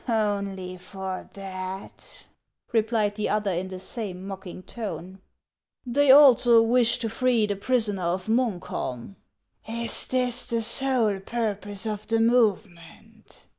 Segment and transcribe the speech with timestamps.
[0.07, 2.25] "Only for that?"
[2.73, 5.19] replied the other in the same mock ing tone."
[5.85, 9.15] They also wish to free the prisoner of Munkholm.""
[9.83, 13.45] Is this the sole purpose of the movement